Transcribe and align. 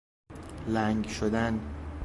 لنگ 0.67 1.07
شدن 1.07 1.59